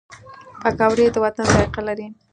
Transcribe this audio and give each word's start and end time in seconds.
پکورې 0.61 1.05
د 1.11 1.15
وطن 1.23 1.45
ذایقه 1.53 1.81
لري 1.87 2.07